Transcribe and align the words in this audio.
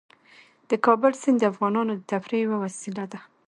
د 0.69 0.71
کابل 0.85 1.11
سیند 1.21 1.37
د 1.41 1.43
افغانانو 1.51 1.91
د 1.95 2.01
تفریح 2.11 2.41
یوه 2.45 2.57
وسیله 2.65 3.03
ده. 3.11 3.19